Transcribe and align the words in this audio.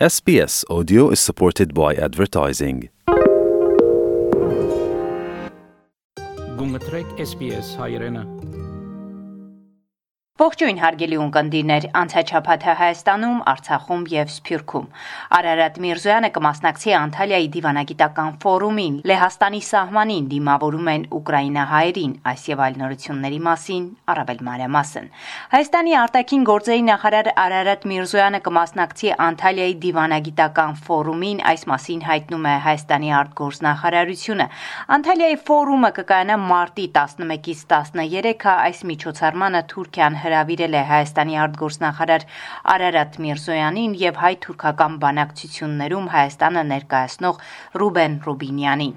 SBS 0.00 0.64
Audio 0.68 1.08
is 1.10 1.20
supported 1.20 1.72
by 1.72 1.94
advertising. 1.94 2.88
Gunga 6.58 6.80
SBS 7.16 7.76
Hayrena. 7.76 8.26
Ողջույն 10.34 10.78
հարգելի 10.82 11.18
ունկնդիրներ, 11.22 11.84
անցաչափաթը 11.94 12.72
Հայաստանում, 12.78 13.36
Արցախում 13.50 14.00
եւ 14.10 14.30
Սփյուռքում։ 14.34 14.86
Արարատ 15.38 15.76
Միրզոյանը 15.84 16.30
կմասնակցի 16.34 16.94
Անտալիայի 17.00 17.46
դիվանագիտական 17.54 18.32
ֆորումին 18.42 18.96
Լեհաստանի 19.06 19.60
սահմանին 19.66 20.26
դիմավորում 20.32 20.90
են 20.94 21.04
Ուկրաինահայերին, 21.18 22.16
այս 22.34 22.42
եւ 22.50 22.62
այլ 22.66 22.74
նորությունների 22.82 23.38
մասին 23.46 23.86
առավել 24.10 24.42
մանրամասն։ 24.48 25.06
Հայաստանի 25.54 25.94
արտաքին 26.02 26.48
գործերի 26.50 26.82
նախարար 26.90 27.30
Արարատ 27.44 27.86
Միրզոյանը 27.94 28.42
կմասնակցի 28.50 29.14
Անտալիայի 29.30 29.78
դիվանագիտական 29.86 30.76
ֆորումին, 30.90 31.44
այս 31.54 31.64
մասին 31.70 32.04
հայտնում 32.10 32.50
է 32.50 32.56
Հայաստանի 32.66 33.14
արտգործնախարարությունը։ 33.22 34.48
Անտալիայի 34.98 35.38
ֆորումը 35.46 35.94
կկայանա 36.02 36.42
մարտի 36.50 36.90
11-ից 36.98 37.64
13-ը, 37.70 38.58
այս 38.66 38.84
միջոցառմանը 38.90 39.64
Թուրքիան 39.74 40.22
հրավիրել 40.24 40.76
է 40.80 40.82
Հայաստանի 40.90 41.40
արտգործնախարար 41.44 42.26
Արարատ 42.74 43.18
Միրզոյանին 43.24 43.96
եւ 44.04 44.20
հայ-թուրքական 44.24 45.00
բանակցություններում 45.06 46.12
Հայաստանը 46.18 46.68
ներկայացնող 46.74 47.42
Ռուբեն 47.84 48.20
Ռուբինյանին։ 48.28 48.94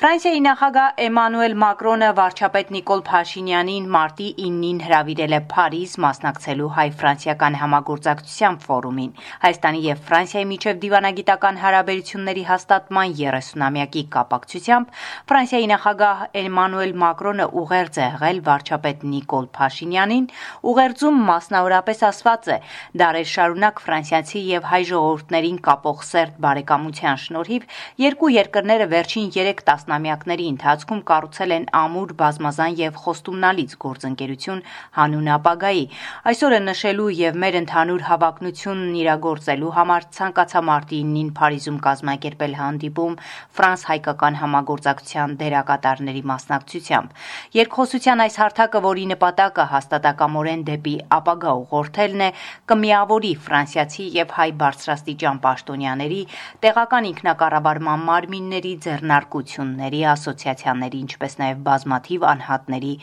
Ֆրանսիայի 0.00 0.38
նախագահ 0.40 1.00
Էմանուել 1.04 1.54
Մակրոնը 1.60 2.06
վարչապետ 2.16 2.70
Նիկոլ 2.72 3.00
Փաշինյանին 3.04 3.88
մարտի 3.92 4.28
9-ին 4.44 4.78
հրավիրել 4.80 5.34
է 5.36 5.40
Փարիզ 5.50 5.96
մասնակցելու 6.00 6.68
հայ-ֆրանսիական 6.76 7.58
համագործակցության 7.60 8.56
ֆորումին։ 8.62 9.10
Հայաստանի 9.42 9.82
եւ 9.86 10.00
Ֆրանսիայի 10.06 10.46
միջև 10.52 10.78
դիվանագիտական 10.84 11.60
հարաբերությունների 11.64 12.44
հաստատման 12.48 13.12
30-ամյակի 13.18 14.04
կապակցությամբ 14.16 14.96
Ֆրանսիայի 15.28 15.68
նախագահ 15.74 16.24
Էմանուել 16.40 16.96
Մակրոնը 17.04 17.50
ուղերձ 17.60 18.00
է 18.00 18.08
եղել 18.08 18.42
վարչապետ 18.48 19.04
Նիկոլ 19.12 19.46
Փաշինյանին, 19.60 20.26
ուղերձում 20.72 21.20
մասնավորապես 21.28 22.02
ասված 22.08 22.50
է. 22.56 22.58
«Դարեր 23.04 23.30
շարունակ 23.36 23.84
ֆրանսիացի 23.84 24.44
եւ 24.48 24.72
հայ 24.72 24.82
ժողովուրդներին 24.94 25.62
կապող 25.68 26.02
սերտ 26.14 26.42
բարեկամության 26.48 27.22
շնորհիվ 27.28 27.70
երկու 28.08 28.34
երկրները 28.40 28.90
վերջին 28.96 29.30
3 29.36 29.89
տասնամյակների 29.90 30.44
ընթացքում 30.54 31.00
կառուցել 31.10 31.52
են 31.54 31.64
ամուր, 31.74 32.10
բազմազան 32.20 32.74
եւ 32.78 32.98
խոստումնալից 33.02 33.72
գործընկերություն 33.82 34.60
հանուն 34.98 35.30
ապագայի։ 35.34 35.82
Այսօրը 36.30 36.60
նշելու 36.66 37.08
եւ 37.20 37.38
մեր 37.42 37.58
ընդհանուր 37.60 38.04
հավակնությունն 38.06 38.92
իրագործելու 39.00 39.72
համար 39.78 40.06
ցանկացա 40.14 40.62
մարտի 40.70 41.00
9-ին 41.10 41.32
Փարիզում 41.40 41.80
կազմակերպել 41.86 42.54
հանդիպում 42.60 43.16
ֆրանս-հայկական 43.58 44.38
համագործակցության 44.40 45.34
դերակատարների 45.42 46.22
մասնակցությամբ։ 46.30 47.18
Երկխոսության 47.58 48.24
այս 48.30 48.38
հարթակը, 48.44 48.84
որի 48.86 49.04
նպատակը 49.10 49.66
հաստատակամորեն 49.74 50.64
դեպի 50.70 50.94
ապագա 51.18 51.56
ուղղորդելն 51.64 52.24
է, 52.30 52.30
կմիավորի 52.70 53.32
ֆրանսիացի 53.50 54.08
եւ 54.20 54.38
հայ 54.38 54.48
բարձրաստիճան 54.62 55.42
պաշտոնյաների, 55.50 56.22
տեղական 56.62 57.10
ինքնակառավարման 57.10 58.08
մարմինների 58.10 58.74
ձեռնարկությունները 58.86 59.69
ընկերությունների, 59.70 60.00
ասոցիացիաների, 60.10 60.98
ինչպես 61.06 61.32
նաև 61.40 61.60
բազմաթիվ 61.66 62.24
անհատների 62.30 62.94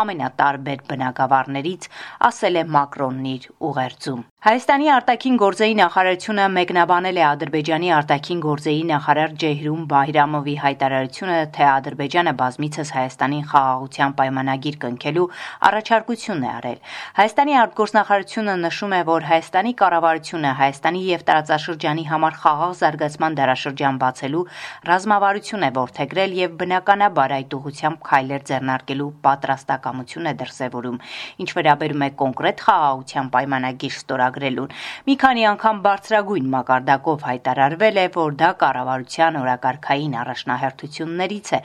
ամենատարբեր 0.00 0.84
բնակավարներից, 0.90 1.88
ասել 2.28 2.54
է 2.60 2.64
Մակրոնն 2.74 3.26
իր 3.34 3.44
ուղերձում։ 3.68 4.22
Հայաստանի 4.44 4.88
արտաքին 4.92 5.36
գործերի 5.40 5.74
նախարարությունը 5.78 6.46
մեկնաբանել 6.52 7.16
է 7.16 7.22
Ադրբեջանի 7.24 7.88
արտաքին 7.96 8.40
գործերի 8.44 8.82
նախարար 8.90 9.30
Ջեհրում 9.40 9.84
Բահրամովի 9.88 10.56
հայտարարությունը, 10.64 11.38
թե 11.54 11.64
Ադրբեջանը 11.64 12.34
բազմիցս 12.44 12.90
Հայաստանին 12.96 13.46
խաղաղության 13.48 14.12
պայմանագիր 14.20 14.76
կնքելու 14.84 15.24
առաջարկություն 15.64 16.44
է 16.44 16.50
արել։ 16.54 16.78
Հայաստանի 17.24 17.56
արտգործնախարարությունը 17.64 18.56
նշում 18.68 18.92
է, 18.92 19.00
որ 19.08 19.28
Հայաստանի 19.32 19.72
կառավարությունը 19.80 20.52
Հայաստանի 20.60 21.00
եւ 21.08 21.24
տարածաշրջանի 21.24 22.04
համար 22.12 22.38
խաղաղ 22.44 22.76
զարգացման 22.84 23.40
դարաշրջան 23.40 24.02
բացելու 24.04 24.44
ռազմավարություն 24.92 25.64
է 25.64 25.70
որթե 25.80 26.04
ստորագրել 26.14 26.34
եւ 26.38 26.52
բնականաբար 26.58 27.32
այդ 27.34 27.54
ուղությամբ 27.58 27.98
քայլեր 28.06 28.42
ձեռնարկելու 28.48 29.06
պատրաստակամություն 29.24 30.28
է 30.30 30.32
դրսեւորում։ 30.38 30.98
Ինչ 31.42 31.48
վերաբերում 31.58 32.04
է 32.04 32.08
կոնկրետ 32.22 32.58
խաղաղության 32.64 33.30
պայմանագիր 33.34 33.94
ստորագրելուն, 33.98 34.74
մի 35.08 35.14
քանի 35.24 35.42
անգամ 35.50 35.80
բարձրագույն 35.84 36.46
մակարդակով 36.54 37.26
հայտարարվել 37.28 37.98
է, 37.98 38.06
որ 38.14 38.36
դա 38.44 38.50
կառավարության 38.62 39.38
օրակարգային 39.42 40.14
առաջնահերթություններից 40.22 41.48
է, 41.50 41.60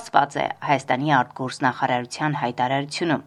ասված 0.00 0.32
է 0.40 0.46
Հայաստանի 0.70 1.08
արտգործնախարարության 1.20 2.32
հայտարարությունում։ 2.40 3.24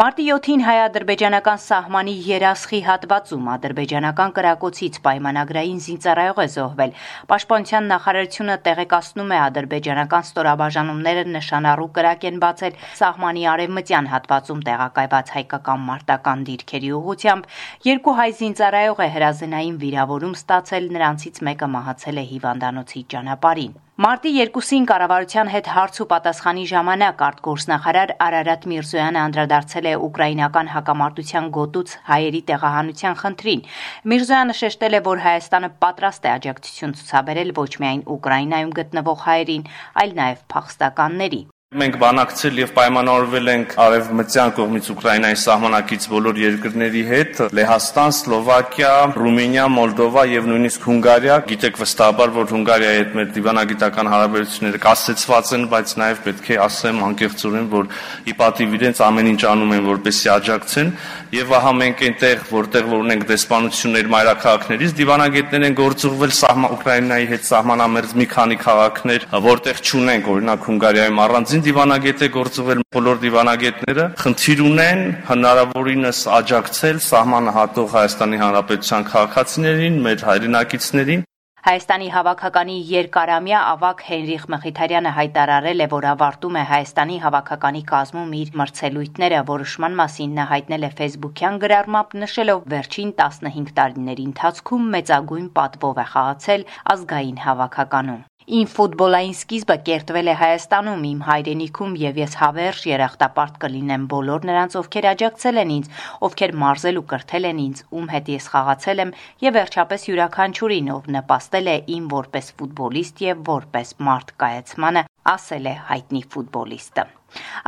Մարտի 0.00 0.24
7-ին 0.30 0.64
հայ-ադրբեջանական 0.68 1.60
սահմանի 1.64 2.14
երասխի 2.28 2.80
հատվածում 2.90 3.50
ադրբեջանական 3.56 4.36
կրակոցից 4.40 5.00
պայմանագրային 5.06 5.80
զինծառայող 5.86 6.40
է 6.44 6.48
զոհվել։ 6.60 6.94
Պաշտպանության 7.30 7.90
նախարարությունը 7.94 8.56
տեղեկացնում 8.66 9.30
է 9.30 9.38
ադրբեջանական 9.40 10.09
ռազմական 10.10 10.26
ստորաբաժանումները 10.26 11.22
նշանառու 11.30 11.88
կրակ 11.96 12.24
են 12.30 12.38
բացել 12.42 12.78
սահմանի 13.00 13.42
արևմտյան 13.52 14.08
հատվածում 14.12 14.64
տեղակայված 14.68 15.30
հայկական 15.36 15.84
մարտական 15.90 16.42
դիրքերի 16.50 16.90
ուղությամբ։ 16.98 17.46
Երկու 17.86 18.16
հայ 18.20 18.30
զինծառայող 18.40 19.04
է 19.06 19.08
հրազենային 19.14 19.76
վիրավորում 19.84 20.34
ստացել, 20.40 20.90
նրանցից 20.98 21.44
մեկը 21.46 21.70
մահացել 21.76 22.18
է 22.18 22.24
հիվանդանոցի 22.34 23.04
ճանապարհին։ 23.14 23.78
Մարտի 24.00 24.30
2-ին 24.32 24.84
կառավարության 24.88 25.48
հետ 25.52 25.66
հարց 25.74 25.98
ու 26.00 26.04
պատասխանի 26.12 26.62
ժամանակ 26.70 27.24
արտգործնախարար 27.26 28.12
Արարատ 28.26 28.64
Միրզոյանը 28.72 29.20
անդրադարձել 29.22 29.88
է 29.90 29.92
ուկրաինական 30.06 30.72
հակամարտության 30.76 31.52
գոտուց 31.58 31.94
հայերի 32.08 32.42
տեղահանության 32.52 33.20
խնդրին։ 33.20 33.66
Միրզոյանը 34.14 34.58
շեշտել 34.64 34.96
է, 34.96 35.04
որ 35.12 35.24
Հայաստանը 35.28 35.72
պատրաստ 35.84 36.24
է 36.24 36.34
աջակցություն 36.40 36.98
ցուցաբերել 37.04 37.56
ոչ 37.60 37.70
միայն 37.84 38.04
Ուկրաինայում 38.16 38.76
գտնվող 38.80 39.24
հայերին, 39.28 39.72
այլ 40.00 40.20
նաև 40.24 40.44
փախստականների։ 40.56 41.44
Մենք 41.70 41.96
բանակցել 42.02 42.56
եւ 42.58 42.70
պայմանավորվել 42.74 43.48
ենք 43.50 43.74
արևմտյան 43.78 44.48
կողմից 44.56 44.86
Ուկրաինայի 44.90 45.36
սահմանակից 45.38 46.06
բոլոր 46.10 46.38
երկրների 46.42 47.02
հետ՝ 47.06 47.42
Լեհաստան, 47.54 48.14
Սլովակիա, 48.16 48.90
Ռումինիա, 49.14 49.66
Մոլդովա 49.76 50.24
եւ 50.32 50.48
նույնիսկ 50.50 50.88
Հունգարիա։ 50.90 51.36
Գիտեք 51.46 51.78
վստահաբար, 51.78 52.32
որ 52.40 52.50
Հունգարիայի 52.50 52.98
հետ 52.98 53.14
մեր 53.20 53.30
դիվանագիտական 53.38 54.10
հարաբերությունները 54.10 54.80
կասեցված 54.82 55.52
են, 55.54 55.68
բայց 55.70 55.94
նաեւ 56.02 56.18
պետք 56.26 56.50
է 56.50 56.58
ասեմ 56.66 56.98
անկեղծորեն, 57.06 57.70
որ 57.70 57.86
ի 58.26 58.34
պատիվ 58.42 58.74
իրենց 58.80 59.04
ամեն 59.06 59.30
ինչ 59.30 59.42
անում 59.54 59.74
են, 59.78 59.86
որպեսզի 59.94 60.30
աջակցեն 60.34 60.92
եւ 61.30 61.54
ահա 61.54 61.72
մենք 61.78 62.00
այնտեղ, 62.10 62.40
որտեղ 62.50 62.86
որ 62.90 63.02
ունենք 63.06 63.24
դեսպանություններ 63.30 64.08
մայրաքաղաքներից, 64.10 64.94
դիվանագետներ 64.98 65.66
են 65.70 65.76
գործուղվել 65.78 66.32
սահման 66.40 66.74
Ուկրաինայի 66.74 67.28
հետ 67.30 67.46
սահմանամերձ 67.50 68.14
մի 68.18 68.26
քանի 68.34 68.58
քաղաքներ, 68.66 69.26
որտեղ 69.46 69.82
չունենք 69.86 70.30
օրինակ 70.34 70.66
Հունգարիայում 70.70 71.22
առանձին 71.30 71.59
Միայն 71.60 71.72
դիվանագետ 71.76 72.22
է 72.24 72.26
գործվել 72.32 72.78
բոլոր 72.96 73.18
դիվանագետները 73.20 74.04
խնդիր 74.20 74.60
ունեն 74.64 75.00
հնարավորինս 75.28 76.20
աջակցել 76.36 77.00
սահմանը 77.04 77.52
հատող 77.56 77.90
Հայաստանի 77.96 78.38
Հանրապետության 78.42 79.04
քաղաքացիներին, 79.10 79.98
մեր 80.06 80.24
հայրենակիցներին 80.28 81.24
Հայաստանի 81.60 82.08
հավաքականի 82.14 82.76
երկարամյա 82.88 83.58
ավակ 83.74 84.04
Հենրիխ 84.08 84.46
Մխիթարյանը 84.54 85.12
հայտարարել 85.20 85.84
է, 85.84 85.88
որ 85.92 86.08
ավարտում 86.14 86.56
է 86.56 86.64
Հայաստանի 86.72 87.18
հավաքականի 87.28 87.82
կազմում 87.92 88.32
իր 88.40 88.56
մրցելույթները, 88.60 89.42
որոշման 89.52 90.00
մասին 90.00 90.32
նա 90.40 90.48
հայտնել 90.56 90.88
է 90.88 90.90
Facebook-յան 91.02 91.60
գրառմամբ, 91.66 92.16
նշելով 92.24 92.64
վերջին 92.72 93.12
15 93.20 93.76
տարիների 93.76 94.26
ընթացքում 94.32 94.90
մեծագույն 94.96 95.52
պատվով 95.60 96.00
է 96.00 96.10
խաղացել 96.16 96.66
ազգային 96.96 97.44
հավաքականում։ 97.44 98.24
Իմ 98.50 98.66
ֆուտբոլային 98.66 99.34
սկիզբը 99.36 99.74
կերտվել 99.86 100.28
է 100.30 100.32
Հայաստանում, 100.40 101.02
իմ 101.06 101.18
հայրենիքում 101.22 101.92
եւ 102.00 102.16
ես 102.18 102.32
հավերժ 102.40 102.80
երախտապարտ 102.88 103.58
կլինեմ 103.62 104.06
բոլոր 104.10 104.48
նրանց, 104.48 104.74
ովքեր 104.80 105.06
աջակցել 105.10 105.60
են 105.62 105.70
ինձ, 105.74 105.90
ովքեր 106.26 106.54
մարզել 106.62 106.98
ու 106.98 107.04
կրթել 107.12 107.46
են 107.50 107.60
ինձ, 107.64 107.82
ում 107.94 108.08
հետ 108.10 108.30
ես 108.34 108.48
խաղացել 108.50 109.02
եմ 109.04 109.12
եւ 109.46 109.54
վերջապես 109.60 110.06
յուրաքանչյուրին, 110.10 110.90
ով 110.96 111.06
նպաստել 111.14 111.70
է 111.70 111.76
իմ 111.94 112.10
որպես 112.10 112.50
ֆուտբոլիստ 112.58 113.22
եւ 113.30 113.46
որպես 113.50 113.94
մարդ 114.10 114.34
կայացմանը, 114.42 115.04
ասել 115.30 115.70
է 115.70 115.76
հայտնի 115.94 116.24
ֆուտբոլիստը։ 116.34 117.06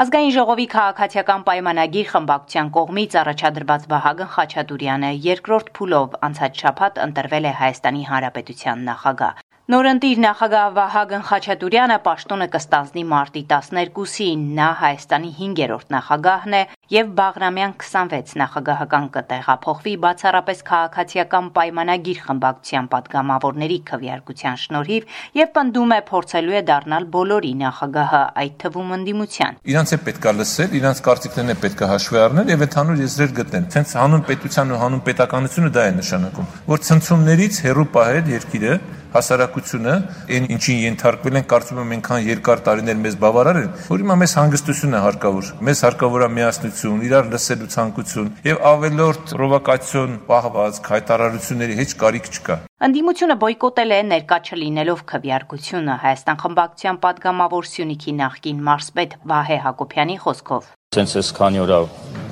Ազգային 0.02 0.34
ժողովի 0.34 0.66
քաղաքացիական 0.74 1.46
պայմանագիր 1.46 2.10
խմբակցության 2.10 2.72
կողմից 2.74 3.16
առաջադրված 3.22 3.86
Վահագն 3.94 4.32
Խաչատուրյանը 4.34 5.12
երկրորդ 5.30 5.72
փուլով 5.78 6.18
անցած 6.26 6.66
շաբաթ 6.66 7.00
ընտրվել 7.06 7.50
է 7.52 7.56
Հայաստանի 7.62 8.04
Հանրապետության 8.10 8.86
նախագահ։ 8.90 9.41
Նորընտիր 9.72 10.18
նախագահ 10.20 10.72
Վահագն 10.76 11.22
Խաչատուրյանը 11.24 11.94
պաշտոնը 12.04 12.46
կստանձնի 12.52 13.02
մարտի 13.08 13.42
12-ին։ 13.52 14.40
Նա 14.58 14.66
Հայաստանի 14.80 15.30
5-րդ 15.38 15.94
նախագահն 15.94 16.56
է 16.58 16.60
եւ 16.92 17.14
Բաղրամյան 17.20 17.72
26 17.80 18.34
նախագահական 18.42 19.06
կտեղափոխվի 19.14 19.94
բացառապես 20.04 20.60
քաղաքացիական 20.68 21.48
պայմանագիր 21.56 22.20
խմբակցության 22.26 22.90
падգամավորների 22.92 23.78
քվեարկության 23.88 24.60
շնորհիվ 24.60 25.16
եւ 25.40 25.52
պնդում 25.56 25.96
է 25.96 26.00
փորձելու 26.12 26.56
է 26.60 26.62
դառնալ 26.68 27.08
բոլորի 27.16 27.52
նախագահը, 27.64 28.22
այդ 28.44 28.58
թվում 28.60 28.92
ընդդիմության։ 28.98 29.60
Իրանց 29.72 29.94
է 29.96 30.00
պետքա 30.04 30.34
լսել, 30.42 30.76
իրանց 30.82 31.00
կարծիքներն 31.08 31.54
է 31.54 31.56
պետքա 31.64 31.88
հաշվի 31.96 32.20
առնել 32.26 32.52
եւ 32.52 32.66
ընդհանուր 32.68 33.02
եզրեր 33.06 33.32
գտնել։ 33.40 33.70
Ցենց 33.72 33.94
հանուն 34.02 34.26
պետության 34.28 34.72
ու 34.76 34.82
հանուն 34.82 35.04
պետականությունը 35.08 35.72
դա 35.72 35.86
է 35.88 35.94
նշանակում, 36.02 36.50
որ 36.72 36.84
ցնցումներից 36.92 37.62
հերո 37.62 37.86
պահել 37.96 38.32
երկիրը 38.36 38.76
հասարակությունը 39.16 39.94
այն 40.36 40.48
ինչին 40.56 40.80
ենթարկվել 40.82 41.38
են 41.40 41.46
կարծում 41.52 41.80
եմ 41.82 41.94
այնքան 41.96 42.26
երկար 42.28 42.62
տարիներ 42.68 42.98
մեզ 43.02 43.16
բավարար 43.22 43.60
են 43.62 43.70
որ 43.88 44.02
հիմա 44.02 44.16
մեզ 44.22 44.34
հանգստություն 44.40 44.96
է 44.98 45.02
հարկավոր 45.06 45.50
մեզ 45.68 45.82
հարկավոր 45.86 46.26
է 46.26 46.28
միասնություն 46.38 47.06
իրար 47.08 47.30
լսելու 47.32 47.70
ցանկություն 47.76 48.30
եւ 48.48 48.62
ավելորդ 48.72 49.34
պրովոկացիոն 49.36 50.18
պահված 50.32 50.82
հայտարարությունների 50.92 51.78
հեչ 51.82 51.90
կարիք 52.02 52.30
չկա 52.32 52.58
Անդիմությունը 52.82 53.34
բոյկոտել 53.38 53.92
է 53.94 53.98
ներկա 54.10 54.38
չլինելով 54.42 55.02
քվեարկությունը 55.12 55.98
Հայաստան 56.02 56.40
խմբակցության 56.42 56.98
падգամավոր 57.06 57.68
Սյունիքի 57.72 58.16
նախկին 58.18 58.64
մարզպետ 58.68 59.14
Վահե 59.32 59.58
Հակոբյանի 59.68 60.18
խոսքով 60.26 60.72
Սենց 60.98 61.14
էս 61.22 61.30
քանի 61.38 61.62
օրա 61.62 61.78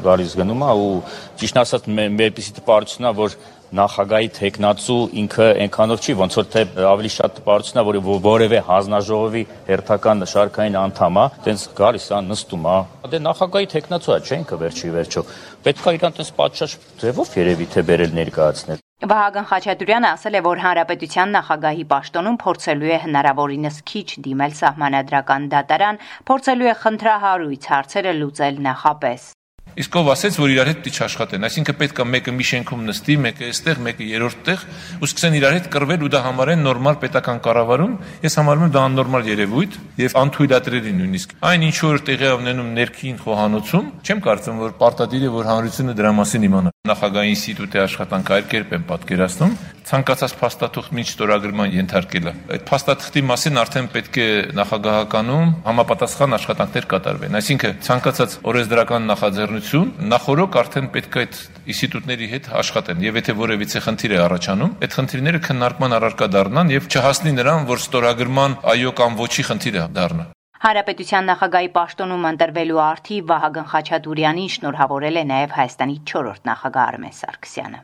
գալիս 0.04 0.36
գնում 0.40 0.66
է 0.66 0.74
ու 0.80 0.90
ճիշտ 1.40 1.62
ասած 1.64 1.88
մերպիսի 1.96 2.54
տպարությունն 2.60 3.10
է 3.10 3.14
որ 3.20 3.36
նախագահի 3.70 4.28
տեխնացու 4.34 4.98
ինքը 5.20 5.46
այնքանով 5.62 6.00
չի, 6.02 6.14
ոնց 6.18 6.36
որ 6.40 6.46
թե 6.50 6.62
ավելի 6.90 7.10
շատ 7.14 7.36
տպարությունն 7.38 7.80
է, 7.80 7.84
որ 7.86 7.98
որևէ 8.24 8.62
հանձնաժողովի 8.66 9.42
հերթական 9.70 10.26
շարքային 10.32 10.78
անդամ 10.80 11.20
է, 11.22 11.26
տենց 11.46 11.64
գալիս 11.78 12.06
է 12.10 12.20
նստում 12.26 12.66
է։ 12.66 12.76
Դե 13.14 13.22
նախագահի 13.30 13.70
տեխնացու 13.76 14.14
է, 14.16 14.20
չէ՞ 14.26 14.38
ինքը 14.40 14.60
վերջի 14.66 14.92
վերջո։ 14.98 15.24
Պետք 15.70 15.86
է 15.86 15.94
իրան 16.00 16.18
տենց 16.18 16.30
պատշաճ 16.40 16.78
ձևով 17.00 17.34
երևի 17.40 17.66
թե 17.70 17.84
բերել 17.90 18.14
ներկայացնել։ 18.18 18.86
Վահագն 19.00 19.46
Խաչատուրյանը 19.48 20.08
ասել 20.10 20.34
է, 20.36 20.40
որ 20.44 20.58
Հանրապետության 20.60 21.30
նախագահի 21.38 21.86
պաշտոնում 21.94 22.36
փորձելու 22.42 22.90
է 22.90 22.98
հնարավորինս 23.06 23.80
քիչ 23.88 24.08
դիմել 24.28 24.56
սահմանադրական 24.60 25.50
դատարան, 25.56 26.00
փորձելու 26.28 26.70
է 26.70 26.78
խնդրահարույց 26.84 27.70
հարցերը 27.74 28.16
լուծել 28.20 28.64
նախապես։ 28.70 29.30
Իսկ 29.78 29.96
ով 30.00 30.08
ասեց, 30.10 30.38
որ 30.40 30.52
իրար 30.54 30.68
հետ 30.70 30.80
դիչ 30.86 30.96
աշխատեն, 31.06 31.46
այսինքն 31.46 31.76
պետք 31.80 32.00
է 32.00 32.06
մեկը 32.10 32.32
մի 32.34 32.46
շենքում 32.50 32.82
նստի, 32.90 33.16
մեկը 33.24 33.50
այստեղ, 33.50 33.82
մեկը 33.86 34.08
երրորդ 34.10 34.40
տեղ, 34.48 34.64
ու 34.98 35.08
սկսեն 35.10 35.36
իրար 35.38 35.54
հետ 35.56 35.68
կռվել 35.74 36.04
ու 36.06 36.10
դա 36.10 36.22
համարեն 36.26 36.64
նորմալ 36.66 36.98
պետական 37.04 37.42
կառավարում, 37.46 37.94
ես 38.26 38.38
համարում 38.40 38.66
եմ 38.66 38.74
դա 38.74 38.82
աննորմալ 38.90 39.30
երևույթ 39.30 39.78
եւ 40.00 40.18
անթույլատրելի 40.20 40.94
նույնիսկ։ 40.98 41.36
Այն 41.50 41.66
ինչ 41.70 41.76
որ 41.86 42.02
տեղի 42.10 42.32
ունենում 42.40 42.74
ներքին 42.80 43.22
խոհանոցում, 43.24 43.90
չեմ 44.00 44.24
կարծում, 44.26 44.60
որ 44.66 44.76
պարտադիր 44.80 45.30
է 45.30 45.34
որ 45.38 45.50
հանրությունը 45.54 45.96
դրա 46.00 46.12
մասին 46.20 46.50
իմանա։ 46.50 46.79
Նախագահի 46.88 47.28
ինստիտուտի 47.30 47.78
աշխատանքը 47.80 48.32
այլ 48.34 48.46
կերպ 48.50 48.70
են 48.72 48.84
պատկերացնում, 48.88 49.50
ցանկացած 49.90 50.32
փաստաթուղթ 50.40 50.94
միջ 50.96 51.10
ստորագրման 51.12 51.74
ենթարկելը։ 51.76 52.32
Այդ 52.56 52.64
փաստաթղթի 52.70 53.22
մասին 53.28 53.60
արդեն 53.60 53.90
պետք 53.96 54.18
է 54.24 54.26
նախագահականում 54.56 55.52
համապատասխան 55.68 56.36
աշխատանքներ 56.38 56.88
կատարվեն։ 56.94 57.38
Այսինքն 57.40 57.76
ցանկացած 57.84 58.38
օրենսդրական 58.48 59.06
նախաձեռնություն 59.12 59.92
նախորոք 60.08 60.58
արդեն 60.64 60.90
պետք 60.96 61.20
է 61.20 61.24
այդ 61.26 61.38
ինստիտուտների 61.76 62.32
հետ 62.32 62.50
աշխատեն 62.64 63.06
եւ 63.10 63.20
եթե 63.20 63.38
որևիցե 63.44 63.86
խնդիր 63.90 64.16
է 64.16 64.20
առաջանում, 64.24 64.74
այդ 64.80 65.00
խնդիրները 65.00 65.44
քննարկման 65.50 66.00
առարկա 66.00 66.32
դառնան 66.40 66.76
եւ 66.80 66.90
չհասնի 66.96 67.38
նրան, 67.44 67.70
որ 67.70 67.86
ստորագրման 67.90 68.60
այո 68.72 68.98
կամ 69.04 69.20
ոչի 69.20 69.50
խնդիրը 69.52 69.88
դառնա։ 70.00 70.30
Հանրապետության 70.60 71.30
նախագահի 71.30 71.68
պաշտոնում 71.76 72.26
ընտրվելու 72.30 72.80
արդի 72.86 73.20
Վահագն 73.30 73.70
Խաչատուրյանին 73.70 74.50
շնորհավորել 74.56 75.20
է 75.20 75.22
նաև 75.30 75.54
Հայաստանի 75.56 75.96
4-րդ 76.10 76.50
նախագահ 76.50 76.90
Արմեն 76.90 77.16
Սարգսյանը։ 77.20 77.80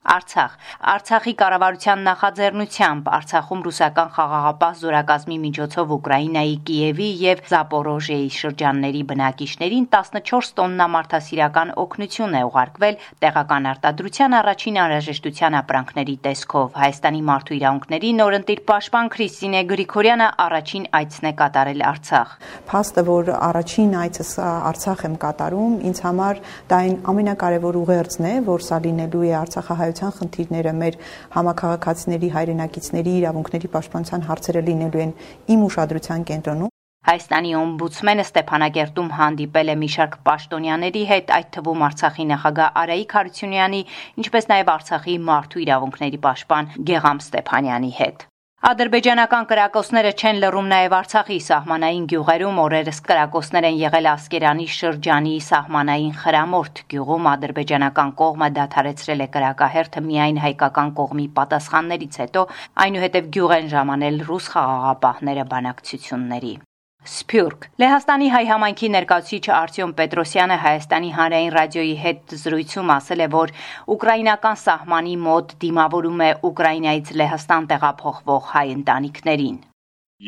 Արցախ. 0.00 0.52
Արցախի 0.80 1.32
կառավարության 1.36 2.04
նախաձեռնությամբ 2.08 3.08
Արցախում 3.16 3.64
ռուսական 3.66 4.08
խաղաղապահ 4.16 4.76
զորակազմի 4.80 5.36
միջոցով 5.42 5.90
Ուկրաինայի 5.96 6.54
Կիևի 6.70 7.08
եւ 7.20 7.42
Զապորոժիեի 7.50 8.30
շրջանների 8.36 9.02
բնակիչներին 9.10 9.84
14 9.92 10.54
տոննա 10.56 10.86
մարդասիրական 10.94 11.72
օգնություն 11.84 12.32
է 12.40 12.42
ուղարկվել 12.48 12.96
տեղական 13.20 13.68
արտադրության 13.74 14.36
առաջին 14.40 14.80
անհրաժեշտության 14.80 15.58
ապրանքների 15.60 16.16
տեսքով 16.24 16.80
Հայաստանի 16.80 17.22
մարդու 17.28 17.56
իրավունքների 17.60 18.14
նորընտիր 18.24 18.64
պաշտպան 18.72 19.12
Քրիստինե 19.20 19.62
Գրիգորյանը 19.68 20.30
առաջին 20.48 20.88
այցն 20.96 21.28
է 21.28 21.34
կատարել 21.44 21.84
Արցախ։ 21.92 22.34
Փաստը, 22.72 23.06
որ 23.10 23.30
առաջին 23.36 23.92
այցս 24.00 24.32
Արցախ 24.48 25.06
եմ 25.10 25.20
կատարում, 25.28 25.78
ինձ 25.90 26.02
համար 26.08 26.42
դա 26.72 26.80
այն 26.88 26.98
ամենակարևոր 27.12 27.80
ուղերձն 27.84 28.30
է, 28.30 28.34
որ 28.48 28.68
սա 28.70 28.82
լինելու 28.86 29.24
է 29.28 29.32
Արցախահայ 29.44 29.89
ծառայության 29.90 30.14
խնդիրները, 30.16 30.72
մեր 30.80 30.96
համակարգացիների 31.34 32.28
հայրենակիցների 32.36 33.12
իրավունքների 33.20 33.68
պաշտպանության 33.74 34.24
հարցերը 34.28 34.62
լինելու 34.70 35.02
են 35.04 35.12
իմ 35.54 35.64
ուշադրության 35.66 36.26
կենտրոնում։ 36.30 36.72
Հայաստանի 37.10 37.52
օմբուդսմենը 37.58 38.24
Ստեփանակերտում 38.28 39.12
հանդիպել 39.18 39.72
է 39.72 39.76
մի 39.82 39.88
շարք 39.96 40.16
պաշտոնյաների 40.28 41.04
հետ, 41.10 41.32
այդ 41.36 41.48
թվում 41.56 41.84
Արցախի 41.88 42.26
նախագահ 42.30 42.74
Արայիկ 42.84 43.14
Հարությունյանի, 43.18 43.82
ինչպես 44.20 44.50
նաև 44.52 44.74
Արցախի 44.76 45.16
մարդու 45.30 45.64
իրավունքների 45.64 46.20
պաշտպան 46.28 46.74
Գեգամ 46.90 47.24
Ստեփանյանի 47.24 47.94
հետ։ 48.00 48.29
Ադրբեջանական 48.60 49.46
կրակոցները 49.48 50.10
չեն 50.20 50.40
լռում 50.42 50.66
նաև 50.68 50.94
Արցախի 50.98 51.38
սահմանային 51.46 52.02
գյուղերում 52.12 52.60
օրերս 52.64 52.98
կրակոցներ 53.06 53.66
են 53.70 53.78
եղել 53.80 54.08
Ասկերանի 54.10 54.66
շրջանի 54.74 55.32
սահմանային 55.46 56.12
խրամորթ 56.20 56.84
գյուղում 56.92 57.30
ադրբեջանական 57.32 58.14
կողմը 58.20 58.52
դադարեցրել 58.60 59.24
է 59.24 59.32
կրակահերթը 59.40 60.06
միայն 60.12 60.44
հայկական 60.44 60.96
կողմի 61.00 61.28
պատասխաններից 61.40 62.24
հետո 62.26 62.48
այնուհետև 62.84 63.36
գյուղ 63.38 63.60
են 63.60 63.76
ժամանել 63.76 64.24
ռուս 64.28 64.50
խաղաղապահները 64.56 65.52
բանակցությունների 65.56 66.54
Սփյուռք 67.08 67.62
Լեհաստանի 67.80 68.26
հայ 68.28 68.40
համայնքի 68.48 68.88
ներկայացուցիչ 68.92 69.44
Արտյոմ 69.56 69.92
Պետրոսյանը 70.00 70.56
Հայաստանի 70.64 71.12
հանրային 71.16 71.52
ռադիոյի 71.54 71.94
հետ 72.00 72.34
զրույցում 72.42 72.92
ասել 72.94 73.22
է, 73.24 73.28
որ 73.34 73.52
ուկրաինական 73.94 74.58
սահմանի 74.62 75.14
մոտ 75.24 75.54
դիմավորում 75.64 76.20
է 76.26 76.30
Ուկրաինայից 76.50 77.12
Լեհաստան 77.20 77.68
տեղափոխվող 77.72 78.50
հայ 78.52 78.66
ընտանիքներին։ 78.74 79.56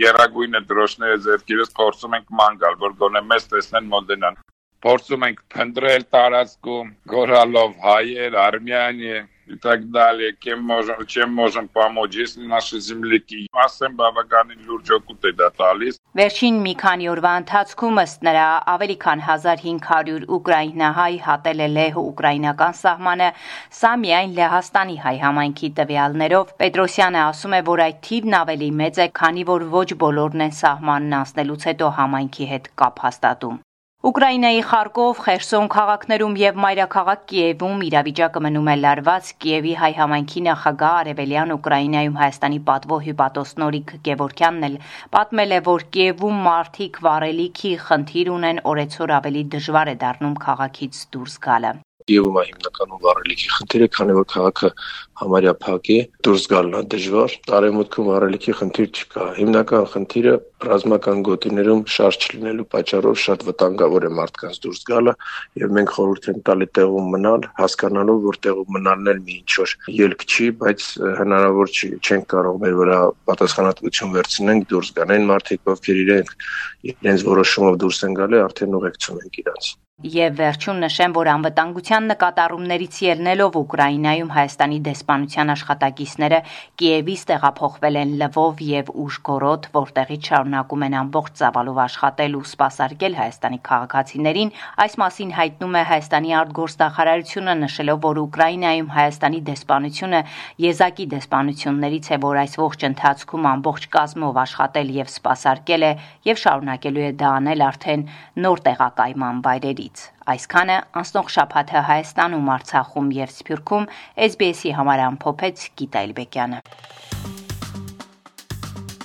Երագույնը 0.00 0.62
դրոշները 0.72 1.18
ձեռքերս 1.28 1.76
փորձում 1.76 2.16
ենք 2.16 2.32
ման 2.40 2.58
գալ, 2.64 2.80
որ 2.86 2.96
գոնե 3.04 3.22
մեզ 3.28 3.48
տեսնեն 3.52 3.92
մոդենան։ 3.92 4.40
Փորձում 4.85 5.23
ենք 5.25 5.39
փնտրել 5.53 6.03
տարածքում, 6.15 6.91
գորալով 7.13 7.71
հայեր, 7.85 8.35
արմյանի, 8.43 9.15
и 9.47 9.55
так 9.55 9.89
далее, 9.91 10.33
кем 10.33 10.61
можем, 10.61 11.05
чем 11.07 11.33
можем 11.33 11.67
помочь, 11.67 12.15
если 12.15 12.45
наши 12.45 12.79
земляки 12.79 13.47
ասեմ 13.63 13.95
բավականին 13.99 14.63
լուրջ 14.67 14.91
օգուտ 14.97 15.27
է 15.29 15.31
դա 15.41 15.47
տալիս։ 15.61 15.99
Վերջին 16.19 16.57
մի 16.65 16.73
քանի 16.83 17.09
օրվա 17.13 17.33
ընթացքում 17.41 18.01
ըստ 18.03 18.25
նրա 18.27 18.47
ավելի 18.73 18.97
քան 19.03 19.23
1500 19.27 20.27
ուկրաինահայ 20.37 21.13
հատել 21.27 21.63
է 21.67 21.69
լեհ 21.77 22.01
ուկրաինական 22.03 22.75
սահմանը, 22.81 23.29
սա 23.81 23.93
միայն 24.03 24.35
Լեհաստանի 24.39 24.97
հայ 25.05 25.15
համայնքի 25.27 25.69
տվյալներով։ 25.79 26.51
Պետրոսյանը 26.63 27.21
ասում 27.27 27.55
է, 27.59 27.61
որ 27.71 27.85
այդ 27.87 28.03
թիվն 28.09 28.41
ավելի 28.41 28.69
մեծ 28.81 28.99
է, 29.07 29.07
քանի 29.21 29.47
որ 29.53 29.69
ոչ 29.77 29.87
բոլորն 30.03 30.49
են 30.49 30.59
սահմանն 30.63 31.17
անցնելուց 31.21 31.71
հետո 31.71 31.93
համայնքի 32.01 32.51
հետ 32.51 32.69
կապ 32.83 33.07
հաստատում։ 33.07 33.63
Ուկրաինայի 34.02 34.62
Խարկով, 34.66 35.18
Խերսոն 35.22 35.68
քաղաքներում 35.70 36.32
եւ 36.40 36.56
մայրաքաղաք 36.62 37.20
Կիևում 37.32 37.84
իրավիճակը 37.86 38.40
մնում 38.46 38.70
է 38.72 38.74
լարված։ 38.80 39.28
Կիևի 39.44 39.74
հայ 39.82 39.90
համայնքի 39.98 40.42
նախագահ 40.46 40.96
Արևելյան 41.02 41.54
Ուկրաինայում 41.56 42.18
Հայաստանի 42.22 42.58
պատվո 42.70 42.98
հյուպատոս 43.04 43.54
Նորիկ 43.62 43.94
Գևորքյանն 44.10 44.66
էլ 44.70 44.76
պատմել 45.14 45.54
է, 45.54 45.60
որ 45.70 45.86
Կիևում 45.94 46.42
մարդիկ 46.48 47.00
վառելիքի 47.06 47.72
խնդիր 47.86 48.34
ունեն, 48.42 48.60
օրեցօր 48.74 49.14
ավելի 49.22 49.46
դժվար 49.54 49.94
է 49.94 49.96
դառնում 50.02 50.36
քաղաքից 50.50 51.02
դուրս 51.14 51.38
գալը։ 51.46 51.72
Կիևում 52.10 52.36
հիմնականում 52.42 53.02
վառելիքի 53.06 53.50
խնդիրը, 53.54 53.88
քանի 53.94 54.14
որ 54.18 54.24
քաղաքը 54.32 54.68
համարյա 55.22 55.54
փակ 55.62 55.90
է, 55.94 55.98
դուրս 56.26 56.44
գալն 56.52 56.78
է 56.78 56.82
դժվար։ 56.92 57.36
Արևմուտքում 57.58 58.08
վառելիքի 58.12 58.54
խնդիր 58.60 58.88
չկա։ 58.92 59.26
Հիմնական 59.38 59.86
խնդիրը 59.92 60.34
ռազմական 60.62 61.22
գոտիներում 61.26 61.82
շարժ 61.92 62.18
չլինելու 62.22 62.66
պատճառով 62.72 63.16
շատ 63.22 63.44
վտանգավոր 63.48 64.06
է 64.06 64.10
մարդկանց 64.18 64.60
դուրս 64.62 64.82
գալը, 64.90 65.14
եւ 65.62 65.74
մենք 65.78 65.94
խորհուրդ 65.96 66.28
ենք 66.32 66.42
տալի 66.48 66.68
տեղում 66.78 67.10
մնալ, 67.16 67.46
հասկանալով, 67.58 68.20
որ 68.28 68.40
տեղում 68.46 68.72
մնալն 68.78 69.12
էլ 69.12 69.22
մի 69.26 69.36
ինչ 69.42 69.52
որ 69.62 69.74
ելք 70.02 70.26
չի, 70.32 70.48
բայց 70.62 70.88
հնարավոր 71.22 71.72
չի, 71.72 71.92
չենք 72.02 72.26
կարող 72.32 72.58
մեր 72.62 72.76
վրա 72.82 72.98
պատասխանատվություն 73.32 74.16
վերցնենք 74.18 74.68
դուրս 74.72 74.92
գան 74.98 75.14
այն 75.18 75.30
մարդիկ, 75.32 75.64
ովքեր 75.74 76.02
իրենք 76.06 76.34
իրենց 76.92 77.26
որոշումով 77.32 77.80
դուրս 77.82 78.04
են 78.08 78.20
գալի, 78.22 78.42
արդեն 78.46 78.78
ուղեկցում 78.82 79.24
ենք 79.26 79.42
իրանց։ 79.42 79.72
Եվ 80.02 80.32
վերջում 80.34 80.78
նշեմ, 80.82 81.12
որ 81.14 81.28
անվտանգության 81.30 82.06
նկատառումներից 82.10 82.96
ելնելով 83.06 83.58
Ուկրաինայում 83.60 84.32
Հայաստանի 84.34 84.78
դեսպանության 85.12 85.52
աշխատակիցները 85.52 86.38
Կիևից 86.80 87.22
տեղափոխվել 87.28 87.96
են 88.02 88.12
Լվով 88.22 88.60
եւ 88.64 88.86
Ուժգորոդ, 89.02 89.66
որտեղից 89.76 90.28
շարունակում 90.32 90.84
են 90.86 90.96
ամբողջ 91.02 91.32
ծավալով 91.42 91.80
աշխատել 91.84 92.36
ու 92.38 92.44
սպասարկել 92.48 93.16
Հայաստանի 93.20 93.58
քաղաքացիներին։ 93.68 94.52
Այս 94.82 94.96
մասին 95.02 95.34
հայտնում 95.36 95.76
է 95.76 95.82
Հայաստանի 95.92 96.32
արտգործնախարարությունը, 96.40 97.54
նշելով, 97.62 97.98
որ 98.08 98.22
Ուկրաինայում 98.22 98.90
Հայաստանի 98.96 99.40
դեսպանությունը 99.52 100.20
եզակի 100.64 101.06
դեսպանություններից 101.12 102.06
է, 102.08 102.20
որ 102.24 102.40
այս 102.42 102.56
ողջ 102.62 102.88
ընթացքում 102.92 103.50
ամբողջ 103.52 103.82
կազմով 103.92 104.42
աշխատել 104.46 104.96
եւ 105.02 105.12
սպասարկել 105.12 105.82
է 105.82 105.92
եւ 106.32 106.42
շարունակելու 106.46 107.06
է 107.12 107.12
դա 107.20 107.36
անել 107.42 107.68
արդեն 107.68 108.08
նոր 108.46 108.66
տեղակայման 108.72 109.44
վայրերից։ 109.44 110.08
Այսքանը 110.22 110.74
անցնող 111.00 111.30
շաբաթը 111.34 111.80
Հայաստանում, 111.88 112.50
Արցախում 112.54 113.08
եւ 113.16 113.32
Սփյուռքում 113.34 113.88
SBS-ի 114.26 114.74
համար 114.78 115.02
ամփոփեց 115.08 115.64
Գիտա 115.82 116.02
Իլբեկյանը։ 116.06 116.60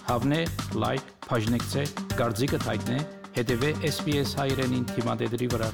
Հավնե, 0.08 0.42
լայք, 0.84 1.14
բաժնեկցե, 1.28 1.88
դարձիկը 2.22 2.60
թայտնե, 2.68 3.00
հետեւե 3.40 3.72
SBS 3.94 4.38
հայրենին 4.42 4.86
թիմադեդի 4.94 5.50
վրա։ 5.56 5.72